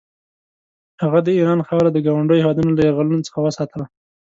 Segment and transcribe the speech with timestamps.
[1.03, 3.85] هغه د ایران خاوره د ګاونډیو هېوادونو له یرغلونو څخه وساتله.